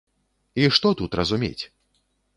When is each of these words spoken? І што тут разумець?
І 0.61 0.65
што 0.77 0.87
тут 1.01 1.11
разумець? 1.23 1.63